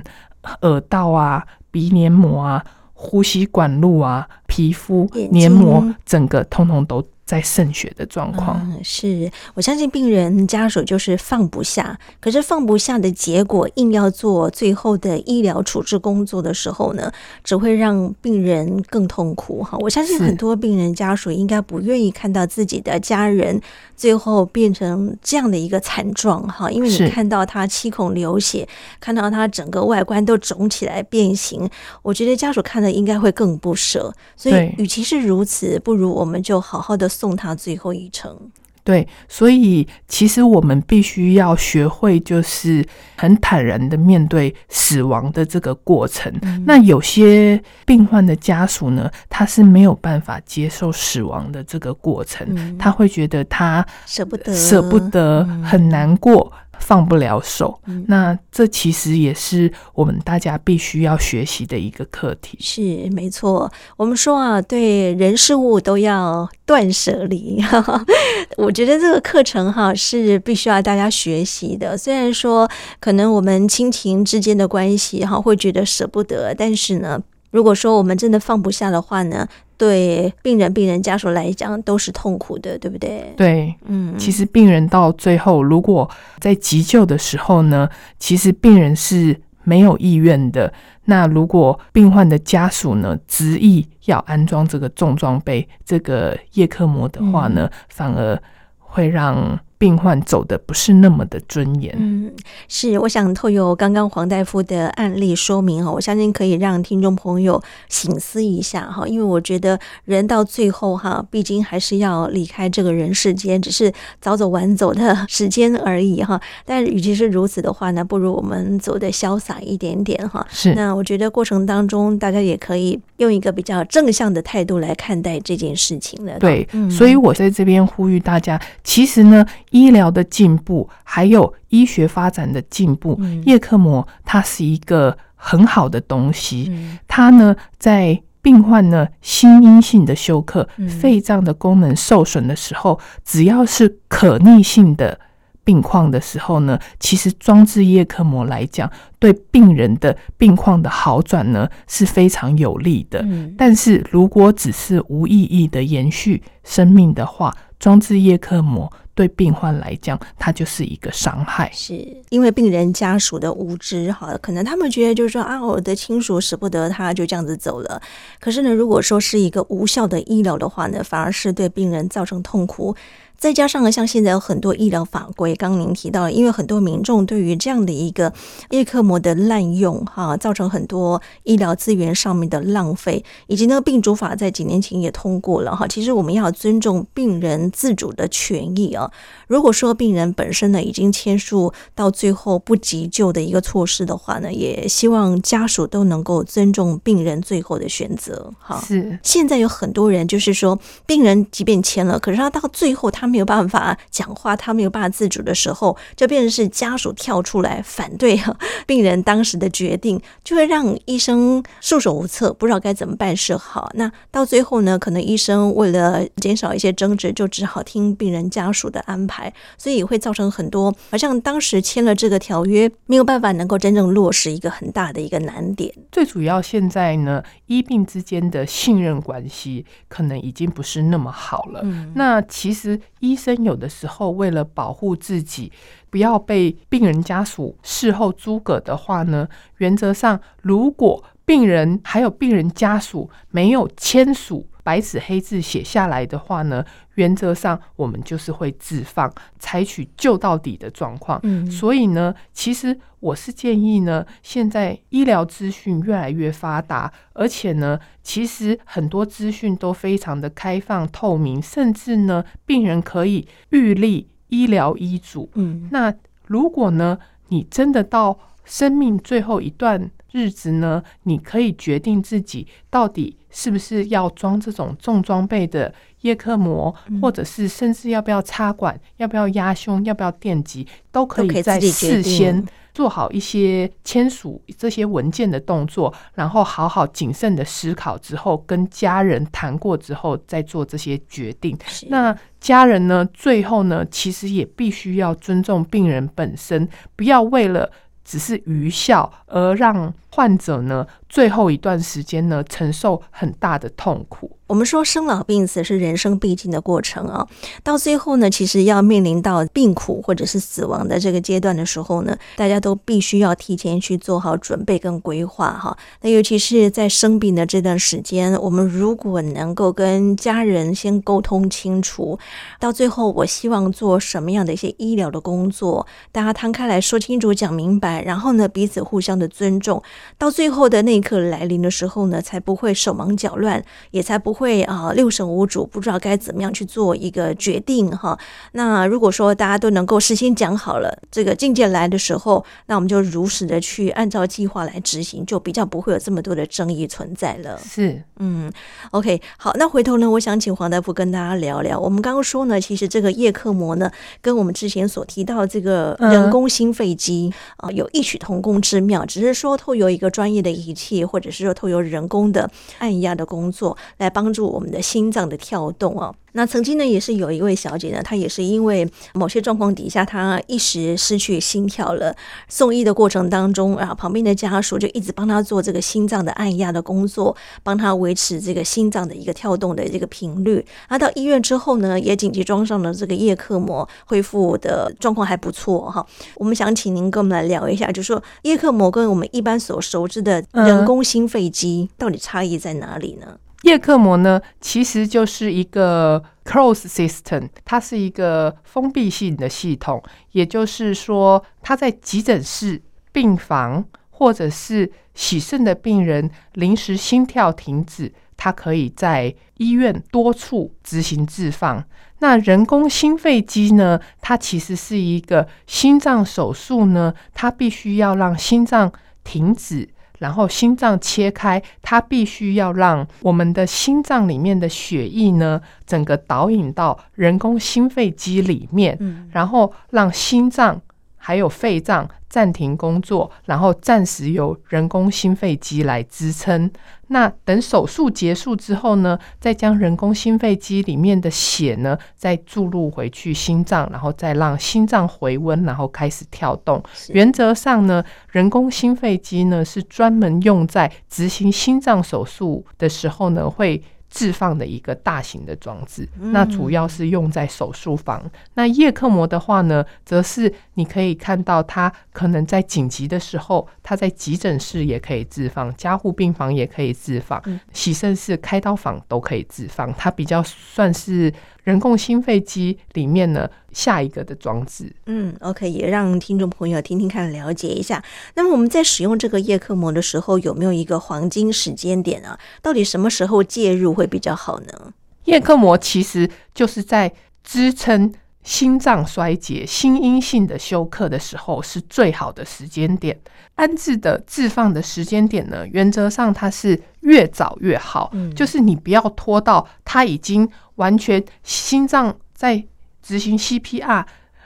[0.61, 7.03] 耳道啊、鼻黏膜啊、呼吸管路啊、皮肤黏膜，整个通通都。
[7.25, 8.61] 在渗血的状况。
[8.71, 17.11] 嗯，是我相信病人家属就是放不下，可是放不下的结果，硬要做最后的医疗处置工作的时候呢，
[17.43, 19.79] 只会让病人更痛苦哈。
[19.81, 23.59] 我相信很多病人家属应该不愿意看到自己的家人
[23.97, 28.69] 最后变成这样的一个惨状哈，因为你看到他七孔流血，
[29.01, 31.67] 看到他整个外观都肿起来变形，
[32.03, 34.13] 我觉得家属看了应该会更不舍。
[34.37, 37.09] 所以，与其是如此，不如我们就好好的。
[37.15, 38.37] 送他最后一程。
[38.83, 46.31] 对，所以其实我们必须要学会，就是很坦然的面对死亡的这个过程。
[46.43, 56.53] 嗯、那有些病患的家属呢，他是没有办法接受死亡的这个过程，嗯、他会觉得他舍不得，舍不得，很难过。
[56.53, 62.57] 嗯放不了手，嗯、那这其实也是我们大家必须要学习的一个课题。
[62.61, 67.63] 是没错，我们说啊，对人事物都要断舍离。
[68.57, 71.97] 我觉得这个课程哈是必须要大家学习的。
[71.97, 77.21] 虽然说可能我们亲情之间的关系哈会觉得舍不得，但是呢，
[77.55, 83.33] 如果说我们真的放不下的话呢，对病人、病人家属来讲都是痛苦的，对不对？
[83.37, 87.89] 对，嗯，其实病人到最后，如果在急救的时候呢，
[88.19, 90.73] 其实病人是没有意愿的。
[91.05, 98.37] 那如果病患的家属呢，执意要安装这个重装备、这个叶克膜的话呢，嗯、反而
[98.79, 99.57] 会让。
[99.85, 101.95] 病患走的不是那么的尊严。
[101.99, 102.33] 嗯，
[102.69, 113.93] 是，我想透过刚刚黄大夫的案例说明哈，我相信可以让听众朋友醒思一下哈，因为我觉得人到最后哈，毕竟还是要离开这个人世间，只是
[114.23, 116.41] 早走晚走的时间而已哈。
[116.65, 120.47] 但与其是如此的话呢，不如我们走的潇洒一点点哈。
[120.49, 126.39] 是，那我觉得过程当中大家也可以用一个比较正向的态度来看待这件事情了。
[126.39, 129.45] 对，嗯，所以我在这边呼吁大家，其实呢。
[129.71, 136.73] 医疗的进步，还有医学发展的进步，叶克膜它是一个很好的东西。
[137.09, 145.19] 它呢，在病患呢心因性的休克，肺脏的功能受损的时候，只要是可逆性的
[145.65, 153.25] 病况的时候呢，其实装置叶克膜来讲，对病人的病况的好转呢是非常有利的。
[153.59, 158.93] 但是如果只是无意义的延续生命的话，装置叶克膜。
[159.17, 161.95] 对病患来讲，它就是一个伤害，是
[162.31, 168.03] 因为病人家属的无知哈，可能他们觉得就是说啊，我的亲属舍不得他，就这样子走了。
[168.41, 172.97] 可是呢，如果说是一个无效的医疗的话呢，反而是对病人造成痛苦。
[173.45, 178.33] 再加上呢，像现在有很多医疗法规，刚刚您提到，因为很多民众对于这样的一个
[178.71, 185.87] 叶克膜的滥用，哈，造成很多医疗资源上面的浪费，以及那个病主法在几年前也通过了，哈。
[185.87, 189.11] 其实我们要尊重病人自主的权益啊。
[189.47, 198.81] 如果说病人本身呢已经签署到最后不急救的一个措施的话呢，也希望家属都能够尊重病人最后的选择，哈。
[198.81, 199.19] 是。
[199.23, 203.34] 现在有很多人就是说，病人即便签了，可是他到最后他。
[203.35, 208.41] 没有办法讲话，他没有办法自主的时候，就变成是家属跳出来反对
[208.87, 213.91] 病人当时的决定，就会让医生束手无策，不知道该怎么办是好。
[213.95, 225.93] 那到最后呢，可能医生为了减少一些争执，就只好听病人家属的安排，所以也会造成很多好像当时签了这个条约，没有办法能够真正落实一个很大的一个难点。
[226.13, 231.81] 最主要现在呢，医病之间的信任关系可能已经不是那么好了。
[231.83, 233.01] 嗯、那其实。
[233.25, 235.73] 医生有的时候为了保护自己，
[236.11, 246.85] 不要被病人家属事后诸葛的话呢，原则上，如果病人还有病人家属没有签署白纸黑字写下来的话呢，
[247.15, 251.39] 原则上我们就是会置放，采取救到底的状况。
[251.43, 265.51] 嗯，所以呢，其实我是建议呢，现在医疗资讯越来越发达，而且呢，其实很多资讯都非常的开放透明，甚至呢，病人可以预立医疗医嘱。
[265.55, 266.13] 嗯，那
[266.47, 291.79] 如果呢，你真的到生命最后一段日子呢，你可以决定自己到底是不是要装这种重装备的叶克膜，嗯、或者是甚至要不要插管，要不要压胸，要不要电击，都可以在事先做好一些签署这些文件的动作，然后好好谨慎的思考之后，跟家人谈过之后再做这些决定。
[292.09, 297.89] 那家人呢，最后呢，其实也必须要尊重病人本身，不要为了。
[298.25, 304.57] 只是愚孝，而让患者呢，最后一段时间呢，承受很大的痛苦。
[304.69, 307.47] 我们说生老病死是人生必经的过程啊，
[307.83, 315.97] 到最后呢，其实要面临到病苦或者是死亡的这个阶段的时候呢，大家都必须要提前去做好准备跟规划哈。
[316.23, 322.39] 那尤其是在生病的这段时间，我们如果能够跟家人先沟通清楚，
[322.79, 330.03] 到最后我希望做什么样的一些医疗的工作，大家摊开来说清楚、讲明白，然后呢，彼此互相的尊重，
[330.39, 334.65] 到最后的那刻来临的时候呢，才不会手忙脚乱，也才不会。
[334.65, 338.39] 会啊，六神无主，不知道该怎么样去做一个决定哈。
[338.73, 347.79] 那如果说大家都能够事先讲好了，这个境界来的时候，那我们就如实的去按照计划来执行，就比较不会有这么多的争议存在了。
[347.79, 348.73] 是，嗯
[349.11, 352.01] ，OK，好，那回头呢，我想请黄大夫跟大家聊聊。
[352.01, 354.11] 我们刚刚说呢，其实这个叶克膜呢，
[354.41, 364.45] 跟我们之前所提到的这个人工心肺机啊，有异曲同工之妙，只是说透过一个专业的仪器，或者是说透过人工的按压的工作来帮。
[364.45, 366.31] 帮助我们的心脏的跳动啊。
[366.57, 372.33] 那曾经呢，也是有一位小姐呢，她也是因为某些状况底下，她一时失去心跳了。
[372.69, 380.87] 送医的过程当中啊，旁边的家属就一直帮她做这个心脏的按压的工作，帮她维持这个心脏的一个跳动的这个频率。
[381.09, 386.25] 那到医院之后呢，也紧急装上了这个叶克膜，恢复的状况还不错哈。
[386.55, 393.59] 我们想请您跟我们来聊一下，就是说叶克膜跟我们一般所熟知的人工心肺机到底差异在哪里呢？
[393.83, 412.03] 叶克膜呢，其实就是一个 closed system，它是一个封闭性的系统，也就是说，它在急诊室、病房或者是洗肾的病人临时心跳停止，它可以在医院多处执行置放。
[412.39, 420.09] 那人工心肺机呢，它其实是一个心脏手术呢，它必须要让心脏停止。
[420.45, 431.01] 然后心脏切开，它必须要让我们的心脏里面的血液呢，整个导引到人工心肺机里面，嗯、然后让心脏
[431.47, 436.91] 还有肺脏暂停工作，然后暂时由人工心肺机来支撑。
[437.27, 447.03] 那等手术结束之后呢，再将人工心肺机里面的血呢，再注入回去心脏，然后再让心脏回温，然后开始跳动。
[447.29, 454.03] 原则上呢，人工心肺机呢是专门用在执行心脏手术的时候呢会。
[454.35, 458.43] 置放的一个大型的装置，那主要是用在手术房。
[458.45, 467.63] 嗯、那叶克膜的话呢，则是你可以看到它可能在紧急的时候，它在急诊室也可以置放，加护病房也可以置放，
[467.93, 470.13] 洗肾室、开刀房都可以置放。
[470.15, 471.53] 它比较算是。
[471.85, 478.23] 人工心肺机里面呢，下一个的装置，嗯，OK，也让听众朋友听听看，了解一下。
[478.55, 482.59] 那么我们在使用这个叶克膜的时候，有没有一个黄金时间点啊？
[482.83, 485.13] 到底什么时候介入会比较好呢？
[485.45, 487.31] 叶克膜其实就是在
[487.63, 488.33] 支撑
[488.63, 493.39] 心脏衰竭、心因性的休克的时候是最好的时间点。
[493.75, 500.67] 安置的置放的时间点呢，原则上它是越早越好，嗯，就是你不要拖到它已经
[500.97, 502.85] 完全心脏在
[503.23, 504.25] 执行 CPR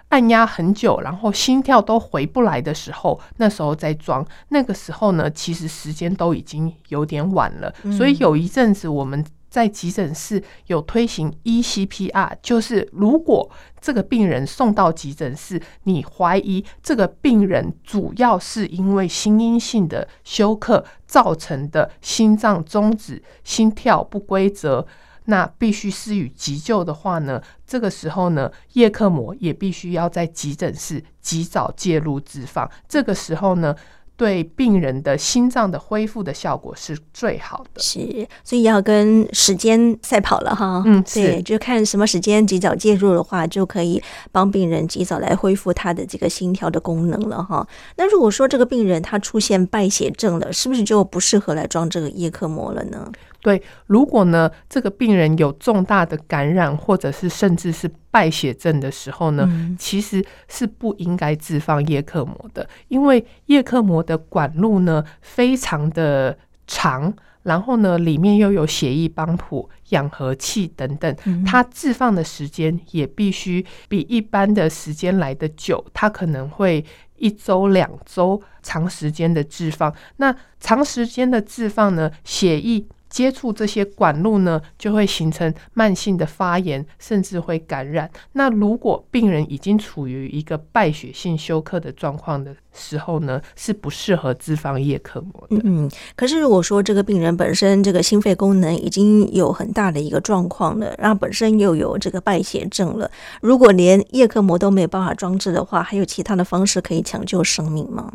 [0.09, 4.27] 按压很久，然后心跳都回不来的时候，那时候再装。
[4.49, 9.25] 那个时候呢，其实时间都已经有点晚了，所以有一阵子我们。
[9.51, 13.51] 在急诊室有推行 eCPR，就是如果
[13.81, 24.87] 这个病人送到急诊室，你怀疑这个病人主要是因为心因性的休克造成的心脏终止、心跳不规则，
[25.29, 32.71] 那必须施予急救的话呢，这个时候呢，叶克膜也必须要在急诊室及早介入置放。
[32.89, 33.75] 这个时候呢。
[34.19, 40.83] 对病人的心脏的恢复的效果是最好的，是，所以要跟时间赛跑了哈。
[40.85, 44.03] 嗯，对，就看什么时间及早介入的话，就可以
[44.33, 47.65] 帮病人及早来恢复他的这个心跳的功能了哈。
[47.97, 53.09] 那如果说这个病人他出现败血症了，是不是就不适合来装这个叶克膜了呢？
[53.49, 66.37] 对，如果呢，这个病人有重大的感染，或者是甚至是败血症的时候呢，嗯、其实是不应该置放叶克膜的，因为叶克膜的管路呢非常的
[66.67, 67.11] 长，
[67.45, 76.85] 然后呢里面又有血液帮浦、氧合器等等，它置放的时间也必须比一般的时间来得久，它可能会
[77.17, 79.91] 一周、两周长时间的置放。
[80.19, 82.85] 那长时间的置放呢，血液。
[83.19, 88.09] 接触这些管路呢，就会形成慢性的发炎，甚至会感染。
[88.35, 95.61] 那如果病人已经处于一个败血性休克的状况的时候呢，是不适合脂肪液克膜的。
[95.65, 103.11] 嗯，可是如果说这个病人本身这个心肺功能已经有很大的一个状况了，然后本身又有这个败血症了，
[103.41, 108.13] 如果连叶克膜都没有办法装置的话，还有其他的方式可以抢救生命吗？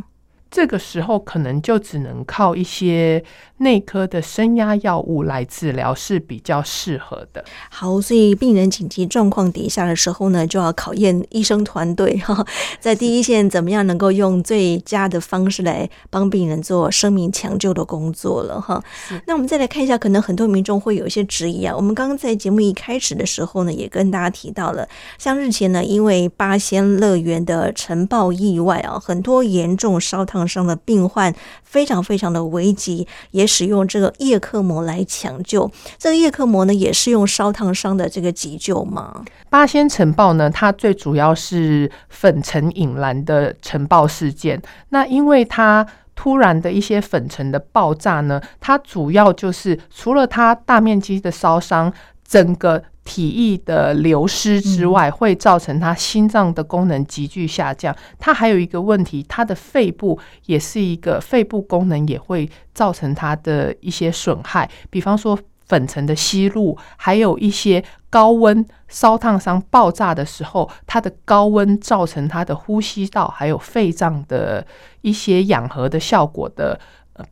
[0.56, 3.24] 这个时候可能就只能靠一些
[3.64, 7.44] 内科的升压药物来治疗是比较适合的。
[7.70, 12.46] 好，所以病人紧急状况底下的时候呢，就要考验医生团队 哈，
[12.80, 18.84] 在第一线怎么样能够用最佳的方式来帮病人做生命抢救的工作了哈。
[19.26, 21.76] 那我们再来看一下，可能很多民众会有一些质疑啊。
[21.76, 24.88] 我们刚刚在节目一开始的时候呢，也跟大家提到了，
[25.18, 31.34] 像日前呢，因为八仙乐园的尘爆意外啊，很多严重烧烫伤的病患
[31.64, 35.70] 非常非常的危急，也使用这个叶克膜来抢救。
[36.00, 39.24] 这个叶克膜呢，也是用烧烫伤的这个急救吗？
[39.52, 44.60] 八仙尘爆呢，它最主要是粉尘引燃的尘爆事件。
[44.90, 45.86] 那因为它
[46.16, 51.94] 突然的一些粉尘的爆炸呢，它主要就是除了它大面积的烧伤，
[52.34, 52.84] 整个。
[53.06, 57.94] 体液的流失之外，会造成他心脏的功能急剧下降。
[58.18, 64.70] 他还有一个问题，他的肺部也是一个肺部功能也会造成他的一些损害。
[64.90, 74.66] 比方说粉尘的吸入，还有一些高温烧烫伤爆炸的时候，它的高温造成他的呼吸道还有肺脏的
[75.02, 76.80] 一些氧合的效果的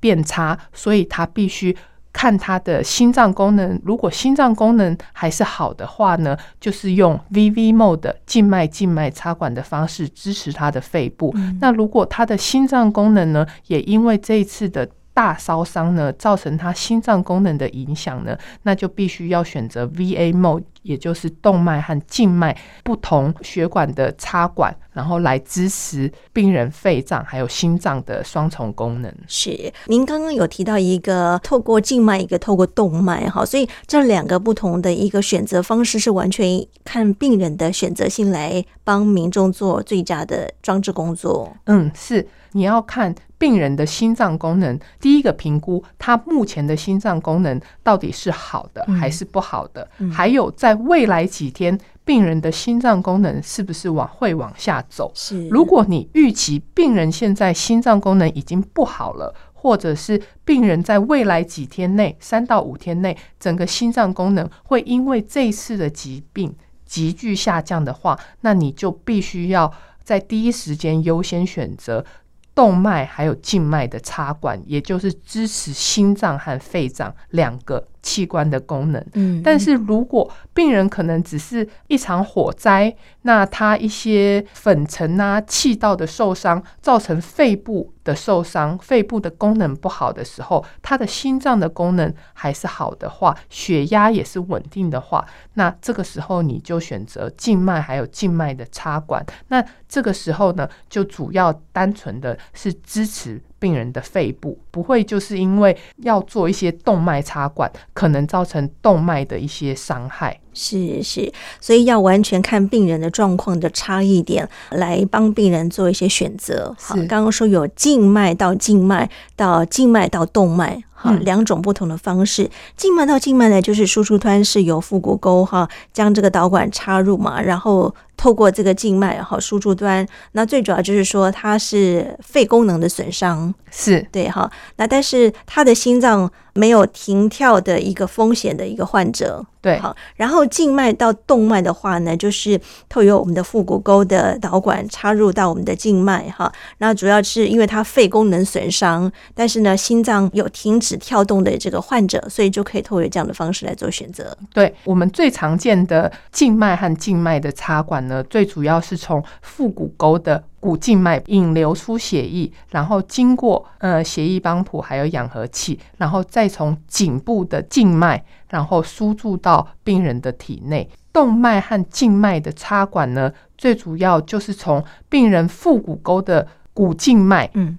[0.01, 1.73] 变差，所以他必须。
[2.13, 11.31] 看他的心脏功能，如果心脏功能还是好的话呢，就是用 VV-mode 静脉静脉插管的方式支持他的肺部。
[11.35, 11.57] 嗯。
[11.61, 29.13] 那如果他的心脏功能呢，也因为这一次的大烧伤呢，造成他心脏功能的影响呢，那就必须要选择 VA mode，也就是动脉和静脉不同血管的插管，然后来支持病人肺脏还有心脏的双重功能。
[29.27, 41.55] 是，您刚刚有提到一个透过静脉，一个透过动脉，哈，所以这两个不同的一个选择方式是完全看病人的选择性来帮民众做最佳的装置工作。
[41.65, 43.13] 嗯，是，你要看。
[43.41, 55.11] 病人的心脏功能，第一个评估他目前的心脏功能到底是好的还是不好的，还有在未来几天病人的心脏功能是不是往会往下走？
[55.13, 66.55] 是，如果你预期病人现在心脏功能已经不好了，或者是病人在未来几天内，三到五天内，整个心脏功能会因为这次的疾病
[66.85, 69.71] 急剧下降的话，那你就必须要
[70.03, 72.05] 在第一时间优先选择。
[72.53, 79.05] 动脉还有静脉的插管，也就是支持心脏和肺脏两个器官的功能。
[79.13, 99.25] 嗯，但是如果病人可能只是一场火灾，那他一些粉尘啊、气道的受伤，造成肺部的受伤，肺部的功能不好的时候，他的心脏的功能还是好的话，血压也是稳定的话，那这个时候你就选择静脉还有静脉的插管。
[99.49, 103.41] 那这个时候呢，就主要单纯的是支持。
[103.61, 110.40] 病人的肺部不会就是因为要做一些动脉插管，可能造成动脉的一些伤害。
[110.53, 116.75] 是是，所以要完全看病人的状况的差异点来帮病人做一些选择。
[116.79, 122.49] 好，刚刚说有静脉到静脉到静脉到动脉，哈，两种不同的方式。
[122.75, 127.93] 静脉到静脉呢，就是输出端是由腹股沟哈将这个导管插入嘛，然后。
[128.17, 134.47] 透过这个静脉哈输出端，那最主要就是说它是肺功能的损伤，是对哈。
[134.75, 139.45] 那但是他的心脏没有停跳的一个风险的一个患者。
[139.61, 146.51] 对，好，然后静脉到动脉的话呢，就是透过我们的腹股沟的导管插入到我们的静脉哈。
[146.79, 154.35] 那主要是因为它肺功能损伤，但是呢，心脏有停止跳动的这个患者，所以就可以透过这样的方式来做选择。
[154.51, 160.43] 对，我们最常见的静脉和静脉的插管呢，最主要是从腹股沟的。
[160.61, 170.89] 股静脉引流出血液，然后经过呃血液帮浦还有氧合器，然后再从颈部的静脉，然后输注到病人的体内。
[171.11, 177.77] 动脉和静脉的插管呢，最主要就是从病人腹股沟的股静脉，嗯，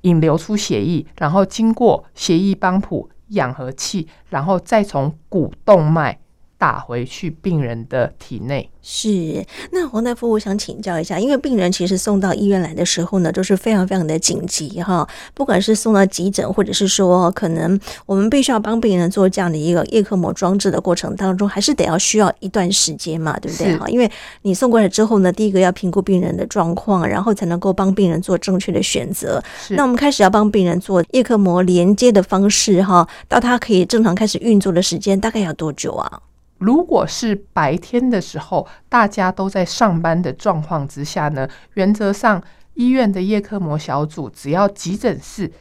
[0.00, 6.18] 引流出血液，然后经过血液帮浦、氧合器，然后再从股动脉
[6.56, 8.70] 打回去病人的体内。
[8.86, 9.42] 是，
[9.72, 23.74] 那黄大夫，我想请教一下，因为病人其实送到医院来的时候呢，都是非常非常的紧急哈，不管是送到急诊，或者是说可能我们必须要帮病人做这样的一个叶克膜装置的过程当中，还是得要需要一段时间嘛，对不对？
[23.78, 24.10] 哈，因为
[24.42, 29.42] 你送过来之后呢，第一个要评估病人的状况，然后才能够帮病人做正确的选择。
[29.70, 36.20] 那我们开始要帮病人做叶克膜连接的方式哈，到他可以正常开始运作的时间大概要多久啊？
[36.64, 42.42] 如果是白天的时候，大家都在上班的状况之下呢，原则上
[42.72, 45.52] 医院的夜克膜小组，只要急诊室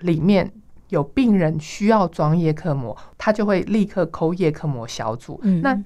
[0.00, 0.50] 里面
[0.88, 5.38] 有病人需要装夜克膜，他就会立刻 call 叶克膜小组。
[5.44, 5.80] 嗯，那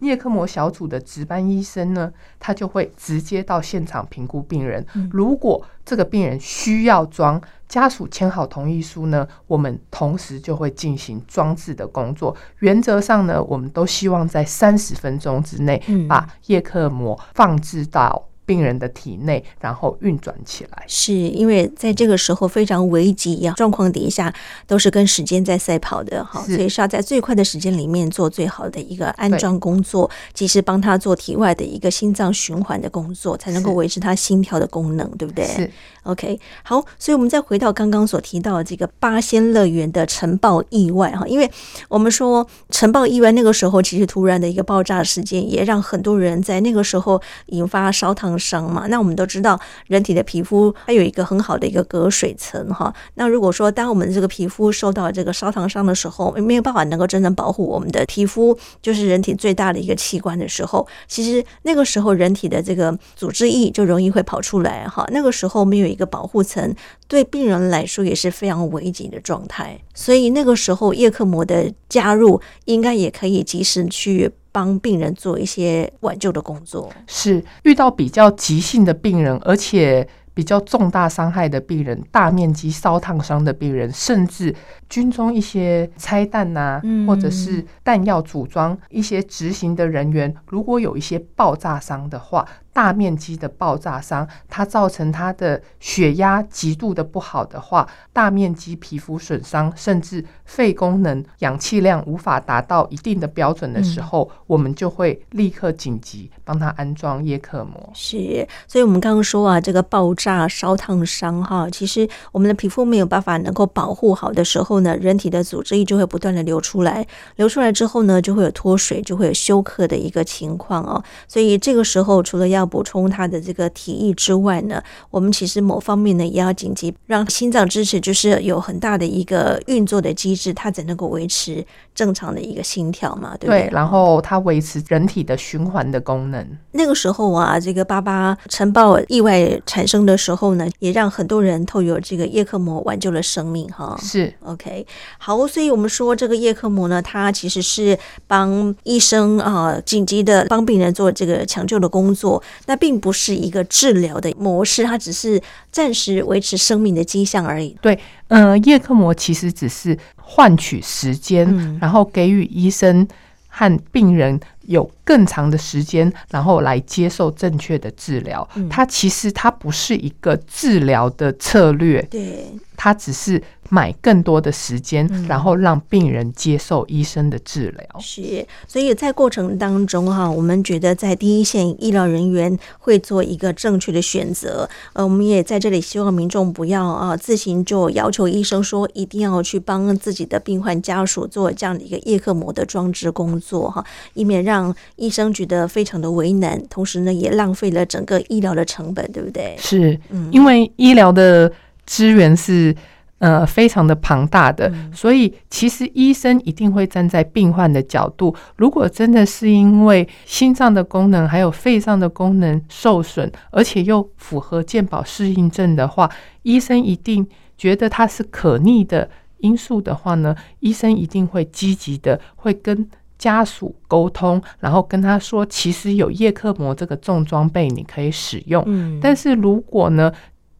[0.00, 4.84] 叶克膜小组的值班医生呢，他就会直接到现场评估病人。
[5.10, 12.36] 如果这个病人需要装，家属签好同意书呢，我们同时就会进行装置的工作。
[12.58, 18.28] 原则上呢，我们都希望在三十分钟之内把叶克膜放置到。
[18.46, 24.32] 病人的体内，然后运转起来，是因为在这个时候非常危急呀状况底下，
[24.68, 35.44] 都是跟时间在赛跑的哈，所以是要在最快的时间里面做最好的一个安装工作，及时帮他做体外的一个心脏循环的工作，才能够维持他心跳的功能，对不对？
[35.44, 35.68] 是
[36.04, 41.50] OK，好，所以我们再回到刚刚所提到的这个八仙乐园的晨爆意外哈，因为
[41.88, 48.35] 我们说晨爆意外那个时候其实突然的一个爆炸事件，也让很多人在那个时候引发烧烫。
[48.38, 52.92] 伤嘛，那我们都知道，人体的皮肤它有一个很好的一个隔水层哈。
[53.14, 65.06] 那如果说当我们这个皮肤受到这个烧烫伤的时候，没有办法能够真正保护我们的皮肤，就是人体最大的一个器官的时候，其实那个时候人体的这个组织液就容易会跑出来哈。
[65.12, 66.74] 那个时候没有一个保护层，
[67.06, 69.78] 对病人来说也是非常危急的状态。
[69.94, 74.32] 所以那个时候叶克膜的加入，应该也可以及时去。
[74.56, 84.54] 帮病人做一些挽救的工作，是遇到比较急性的病人，而且比较重大伤害的病人、大面积烧烫伤的病人，甚至
[84.88, 92.48] 军中一些拆弹呐、啊，或者是弹药组装一些执行的人员，如果有一些爆炸伤的话。
[92.76, 107.90] 大面积的爆炸伤，它造成他的血压极度的不好的话，大面积皮肤损伤，甚至肺功能氧气量无法达到一定的标准的时候，嗯、我们就会立刻紧急帮他安装叶克膜。
[107.94, 117.06] 是，所以我们刚刚说啊，这个爆炸烧烫伤哈，其实我们的皮肤没有办法能够保护好的时候呢，人体的组织液就会不断的流出来，
[117.36, 121.02] 流出来之后呢，就会有脱水，就会有休克的一个情况哦。
[121.26, 131.64] 所以这个时候除了要补充它的这个体液之外呢，我们其实某方面呢也要紧急让心脏支持，就是有很大的一个运作的机制，它才能够维持
[131.94, 133.62] 正常的一个心跳嘛，对不对？
[133.62, 136.46] 对，然后它维持人体的循环的功能。
[136.72, 143.98] 那个时候啊，这个八八尘爆意外产生的时候呢，也让很多人透过这个叶克膜挽救了生命哈。
[144.02, 144.86] 是，OK，
[145.18, 152.42] 好，所以我们说这个叶克膜呢，它其实是帮医生啊紧急的帮病人做这个抢救的工作。
[152.64, 155.40] 那并不是一个治疗的模式，它只是
[155.70, 157.76] 暂时维持生命的迹象而已。
[157.80, 157.98] 对，
[158.28, 163.06] 呃，叶克膜其实只是换取时间，嗯、然后给予医生
[163.48, 168.48] 和病人有更长的时间，然后来接受正确的治疗。
[168.54, 173.42] 嗯、它其实它不是一个治疗的策略，对，它只是。
[173.70, 178.00] 买更多的时间，然后让病人接受医生的治疗。
[178.00, 184.68] 是，所以在过程当中哈，我们觉得在第一线医疗人员会做一个正确的选择。
[184.92, 199.56] 呃，我们也在这里希望民众不要啊自行就要求医生说一定要去帮自己的病患家属做这样的一个叶克膜的装置工作哈，以免让医生觉得非常的为难，同时呢也浪费了整个医疗的成本，对不对？
[199.58, 201.50] 是，嗯，因为医疗的
[201.84, 202.74] 资源是。
[203.18, 208.34] 呃，非常的庞大的，所以其实医生一定会站在病患的角度。
[208.56, 216.10] 如果真的是因为心脏的功能还有肺脏的功能受损，而且又符合健保适应症的话，
[216.42, 219.08] 医生一定觉得它是可逆的
[219.38, 222.86] 因素的话呢，医生一定会积极的会跟
[223.16, 228.62] 家属沟通，然后跟他说，其实有叶克膜这个重装备你可以使用。
[228.66, 230.12] 嗯，但是如果呢，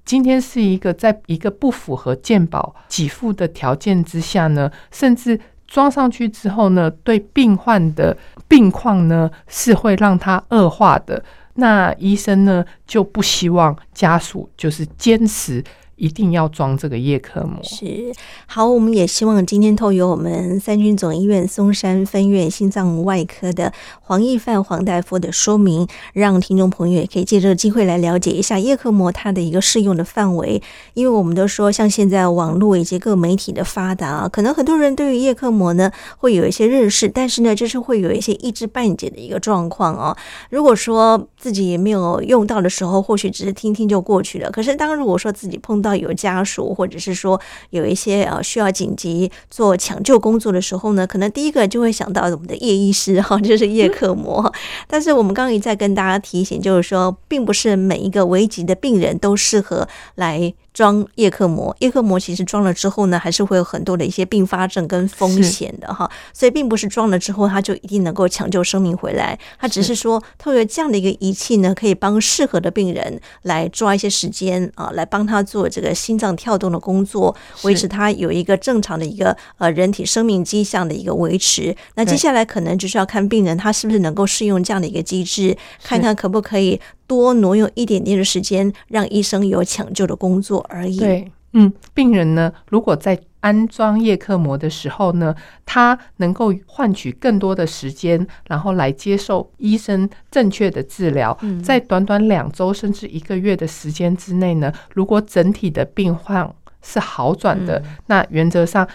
[0.07, 11.23] 今天是一个在一个不符合健保给付的条件之下呢，甚至装上去之后呢，对病患的病况呢是会让他恶化的。
[11.55, 15.63] 那医生呢就不希望家属就是坚持。
[15.97, 17.59] 一定要装这个叶克膜。
[17.63, 18.13] 是，
[18.47, 30.63] 好，我们也希望今天透过我们三军总医院松山分院心脏外科的黄义范黄大夫的说明，让听众朋友也可以借这个机会来了解一下叶克膜它的一个适用的范围。
[30.95, 40.17] 因为我们都说，像现在网络以及各媒体的发达，可能很多人对于叶克膜呢会有一些认识，但是呢，就是会有一些一知半解的一个状况哦。
[40.51, 44.51] 如果说自己也没有用到的时候，或许只是听听就过去了。
[44.51, 54.53] 可是当如果说自己碰到，到有家属，或者是说有一些呃需要紧急做抢救工作的时候呢，可能第一个就会想到我们的叶医师哈， 就是叶克膜。
[54.89, 60.53] 但是我们刚刚一再跟大家提醒，就是说，并不是每一个危急的病人都适合来。
[60.77, 81.74] 装叶克膜，叶克膜其实装了之后呢，还是会有很多的一些并发症跟风险的哈，所以并不是装了之后它就一定能够抢救生命回来，它只是说透过这样的一个仪器呢，可以帮适合的病人来抓一些时间啊，来帮他做这个心脏跳动的工作，维持他有一个正常的一个呃人体生命迹象的一个维持。
[81.95, 86.79] 那接下来可能就是要看病人他是不是能够适用这样的一个机制，看看可不可以。
[87.07, 90.99] 多挪用一点点的时间，让医生有抢救的工作而已。
[90.99, 95.35] 对，嗯，病人呢，如果在安装叶克膜的时候呢，
[95.65, 101.37] 他能够换取更多的时间，然后来接受医生正确的治疗。
[101.43, 106.53] 嗯，在短短两周甚至一个月的时间之内呢，如果整体的病患
[106.83, 108.87] 是好转的，嗯，那原则上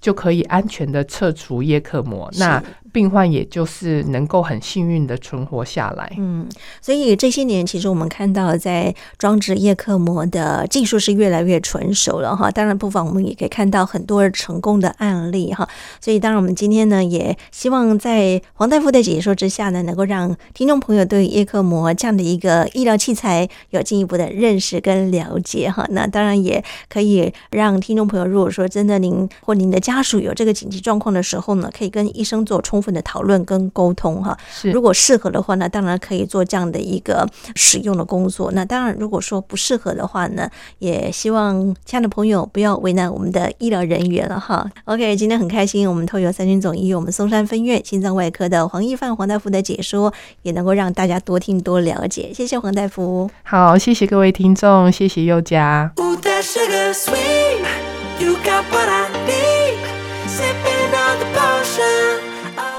[0.00, 2.28] 就可以安全的撤除叶克膜。
[2.38, 2.60] 那
[2.92, 6.12] 病患也就是能够很幸运的存活下来。
[6.18, 6.48] 嗯，
[6.80, 12.50] 所以这些年其实我们看到，在装置叶克膜的技术是越来越成熟了哈。
[12.50, 15.68] 当然，不妨我们也可以看到很多成功的案例哈。
[16.00, 25.86] 所以，当然我们今天呢，也希望在黄大夫的解说之下呢，能够让听众朋友对叶克膜这样的一个医疗器材有进一步的认识跟了解哈。
[25.90, 32.79] 那当然也可以让听众朋友，如果说真的您或您的家属有这个紧急状况的时候呢，可以跟医生做充。
[32.80, 34.34] 充分的讨论跟沟通哈。
[34.50, 38.50] 是，如果适合的话那，当然可以做这样的一个使用的工作。
[38.52, 44.66] 那当然，如果说不适合的话呢，也希望亲爱的朋友不要为难我们的医疗人员了哈。
[44.84, 50.12] OK，今天很开心，我们透过三军总医院我们松山分院心脏外科的黄义范黄大夫的解说，
[50.42, 52.32] 也能够让大家多听多了解。
[52.32, 53.30] 谢谢黄大夫。
[53.42, 55.92] 好，谢谢各位听众，谢谢宥嘉。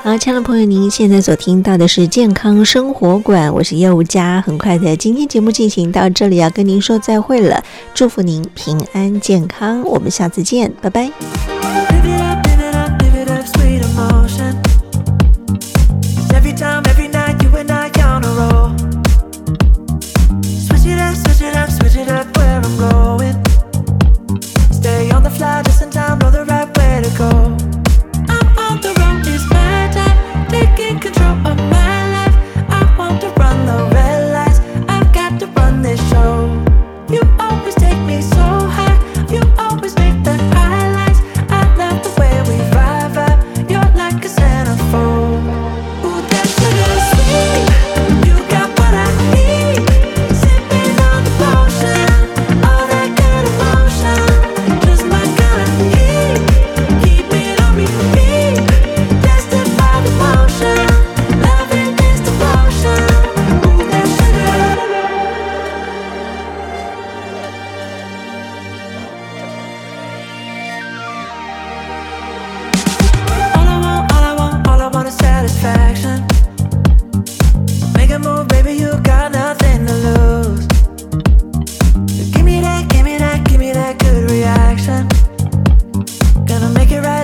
[0.03, 4.41] 好，亲爱的朋友，您现在所听到的是健康生活馆，我是业务家。
[4.41, 11.11] 很快的，今天节目进行到这里，要跟您说再会了，祝福您平安健康，我们下次见，拜拜。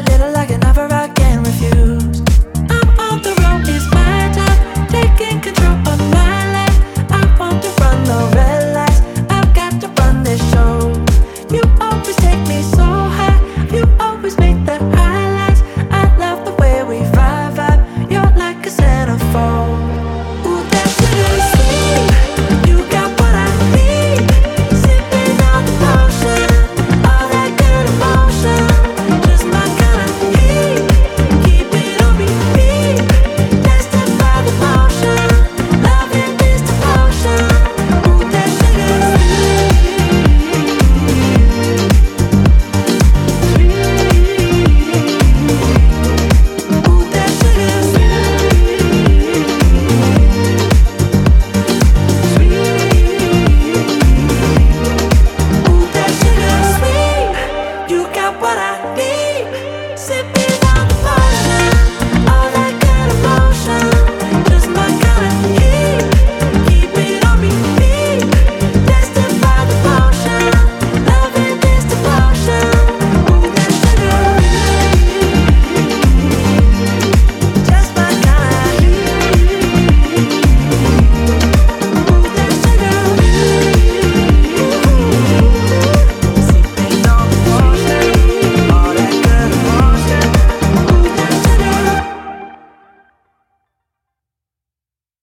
[0.01, 0.36] little